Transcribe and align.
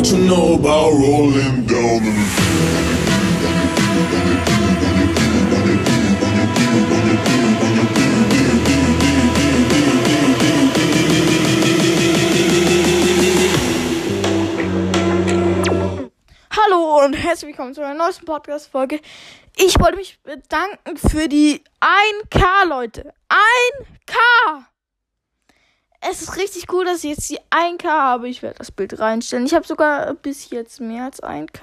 know 0.00 0.54
about 0.54 0.92
rolling 0.92 1.66
down 1.66 2.02
the 2.02 2.12
Hallo 16.50 17.04
und 17.04 17.12
herzlich 17.12 17.48
willkommen 17.48 17.74
zu 17.74 17.82
einer 17.82 17.92
neuesten 17.92 18.24
Podcast-Folge. 18.24 18.98
Ich 19.56 19.78
wollte 19.78 19.96
mich 19.96 20.18
bedanken 20.22 20.96
für 20.96 21.28
die 21.28 21.62
1K, 21.82 22.66
Leute. 22.66 23.12
1K! 23.28 24.71
Es 26.04 26.20
ist 26.20 26.36
richtig 26.36 26.64
cool, 26.72 26.84
dass 26.84 27.04
ich 27.04 27.10
jetzt 27.10 27.30
die 27.30 27.38
1K 27.50 27.84
habe. 27.84 28.28
Ich 28.28 28.42
werde 28.42 28.58
das 28.58 28.72
Bild 28.72 28.98
reinstellen. 28.98 29.46
Ich 29.46 29.54
habe 29.54 29.64
sogar 29.64 30.14
bis 30.14 30.50
jetzt 30.50 30.80
mehr 30.80 31.04
als 31.04 31.22
1K. 31.22 31.62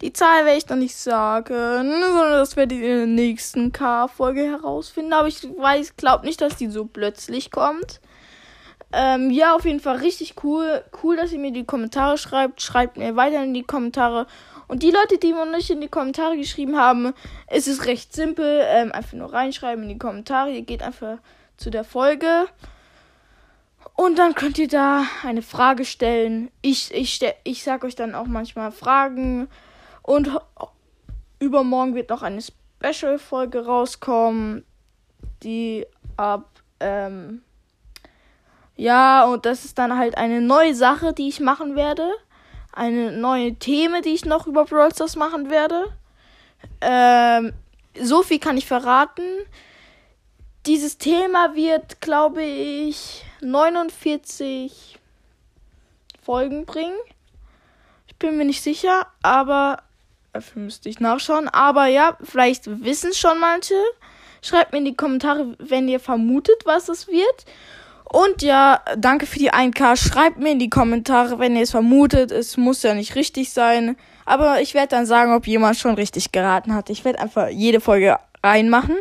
Die 0.00 0.12
Zahl 0.12 0.44
werde 0.44 0.58
ich 0.58 0.68
noch 0.68 0.76
nicht 0.76 0.94
sagen, 0.94 1.90
sondern 1.90 2.32
das 2.34 2.54
werde 2.54 2.76
ich 2.76 2.82
in 2.82 2.86
der 2.86 3.06
nächsten 3.06 3.72
K-Folge 3.72 4.42
herausfinden. 4.42 5.12
Aber 5.12 5.26
ich 5.26 5.42
weiß, 5.42 5.96
glaube 5.96 6.24
nicht, 6.24 6.40
dass 6.40 6.54
die 6.54 6.68
so 6.68 6.84
plötzlich 6.84 7.50
kommt. 7.50 8.00
Ähm, 8.92 9.30
ja, 9.30 9.56
auf 9.56 9.64
jeden 9.64 9.80
Fall 9.80 9.96
richtig 9.96 10.36
cool. 10.44 10.84
Cool, 11.02 11.16
dass 11.16 11.32
ihr 11.32 11.40
mir 11.40 11.52
die 11.52 11.64
Kommentare 11.64 12.16
schreibt. 12.16 12.62
Schreibt 12.62 12.96
mir 12.96 13.16
weiter 13.16 13.42
in 13.42 13.54
die 13.54 13.64
Kommentare. 13.64 14.28
Und 14.68 14.84
die 14.84 14.92
Leute, 14.92 15.18
die 15.18 15.32
mir 15.32 15.46
nicht 15.46 15.68
in 15.70 15.80
die 15.80 15.88
Kommentare 15.88 16.36
geschrieben 16.36 16.76
haben, 16.78 17.12
ist 17.50 17.66
es 17.66 17.86
recht 17.86 18.14
simpel. 18.14 18.62
Ähm, 18.66 18.92
einfach 18.92 19.14
nur 19.14 19.32
reinschreiben 19.32 19.82
in 19.82 19.88
die 19.88 19.98
Kommentare. 19.98 20.52
Ihr 20.52 20.62
geht 20.62 20.84
einfach 20.84 21.18
zu 21.56 21.70
der 21.70 21.82
Folge. 21.82 22.46
Und 24.00 24.16
dann 24.16 24.36
könnt 24.36 24.58
ihr 24.58 24.68
da 24.68 25.02
eine 25.24 25.42
Frage 25.42 25.84
stellen. 25.84 26.52
Ich, 26.62 26.94
ich, 26.94 27.18
ich 27.42 27.64
sag 27.64 27.82
euch 27.82 27.96
dann 27.96 28.14
auch 28.14 28.26
manchmal 28.26 28.70
Fragen. 28.70 29.48
Und 30.02 30.30
übermorgen 31.40 31.96
wird 31.96 32.08
noch 32.08 32.22
eine 32.22 32.40
Special-Folge 32.40 33.66
rauskommen, 33.66 34.64
die 35.42 35.84
ab, 36.16 36.48
ähm, 36.78 37.42
ja, 38.76 39.24
und 39.24 39.44
das 39.44 39.64
ist 39.64 39.78
dann 39.78 39.98
halt 39.98 40.16
eine 40.16 40.40
neue 40.42 40.76
Sache, 40.76 41.12
die 41.12 41.26
ich 41.26 41.40
machen 41.40 41.74
werde. 41.74 42.08
Eine 42.72 43.10
neue 43.10 43.56
Thema, 43.56 44.00
die 44.00 44.14
ich 44.14 44.24
noch 44.24 44.46
über 44.46 44.64
Brawl 44.64 44.94
Stars 44.94 45.16
machen 45.16 45.50
werde. 45.50 45.86
Ähm, 46.80 47.52
so 48.00 48.22
viel 48.22 48.38
kann 48.38 48.58
ich 48.58 48.66
verraten. 48.66 49.24
Dieses 50.66 50.98
Thema 50.98 51.56
wird, 51.56 52.00
glaube 52.00 52.44
ich, 52.44 53.24
49 53.40 54.98
Folgen 56.22 56.66
bringen. 56.66 56.96
Ich 58.06 58.16
bin 58.16 58.36
mir 58.36 58.44
nicht 58.44 58.62
sicher, 58.62 59.06
aber 59.22 59.82
dafür 60.32 60.62
müsste 60.62 60.88
ich 60.88 61.00
nachschauen. 61.00 61.48
Aber 61.48 61.86
ja, 61.86 62.16
vielleicht 62.22 62.82
wissen 62.84 63.10
es 63.10 63.18
schon 63.18 63.40
manche. 63.40 63.74
Schreibt 64.42 64.72
mir 64.72 64.78
in 64.78 64.84
die 64.84 64.96
Kommentare, 64.96 65.56
wenn 65.58 65.88
ihr 65.88 66.00
vermutet, 66.00 66.62
was 66.64 66.88
es 66.88 67.08
wird. 67.08 67.44
Und 68.04 68.42
ja, 68.42 68.80
danke 68.96 69.26
für 69.26 69.38
die 69.38 69.52
1K. 69.52 69.96
Schreibt 69.96 70.38
mir 70.38 70.52
in 70.52 70.58
die 70.58 70.70
Kommentare, 70.70 71.38
wenn 71.38 71.56
ihr 71.56 71.62
es 71.62 71.72
vermutet. 71.72 72.30
Es 72.30 72.56
muss 72.56 72.82
ja 72.82 72.94
nicht 72.94 73.14
richtig 73.14 73.52
sein. 73.52 73.96
Aber 74.24 74.60
ich 74.60 74.74
werde 74.74 74.88
dann 74.88 75.06
sagen, 75.06 75.34
ob 75.34 75.46
jemand 75.46 75.76
schon 75.76 75.94
richtig 75.94 76.32
geraten 76.32 76.74
hat. 76.74 76.90
Ich 76.90 77.04
werde 77.04 77.20
einfach 77.20 77.48
jede 77.48 77.80
Folge 77.80 78.18
reinmachen. 78.42 78.96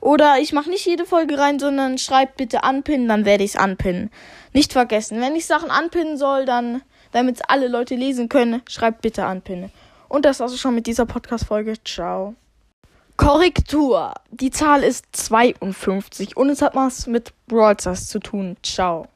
Oder 0.00 0.38
ich 0.38 0.52
mache 0.52 0.70
nicht 0.70 0.86
jede 0.86 1.04
Folge 1.04 1.38
rein, 1.38 1.58
sondern 1.58 1.98
schreibt 1.98 2.36
bitte 2.36 2.64
anpinnen, 2.64 3.08
dann 3.08 3.24
werde 3.24 3.44
ich 3.44 3.54
es 3.54 3.56
anpinnen. 3.56 4.10
Nicht 4.52 4.72
vergessen, 4.72 5.20
wenn 5.20 5.36
ich 5.36 5.46
Sachen 5.46 5.70
anpinnen 5.70 6.16
soll, 6.16 6.44
dann, 6.44 6.82
damit 7.12 7.36
es 7.36 7.42
alle 7.42 7.68
Leute 7.68 7.94
lesen 7.94 8.28
können, 8.28 8.62
schreibt 8.68 9.02
bitte 9.02 9.24
anpinnen. 9.24 9.70
Und 10.08 10.24
das 10.24 10.40
war's 10.40 10.58
schon 10.58 10.74
mit 10.74 10.86
dieser 10.86 11.06
Podcast-Folge. 11.06 11.74
Ciao. 11.84 12.34
Korrektur. 13.16 14.14
Die 14.30 14.50
Zahl 14.50 14.84
ist 14.84 15.06
52 15.12 16.36
und 16.36 16.50
es 16.50 16.62
hat 16.62 16.74
was 16.76 17.06
mit 17.06 17.32
Brawl 17.48 17.78
Stars 17.78 18.06
zu 18.06 18.20
tun. 18.20 18.56
Ciao. 18.62 19.08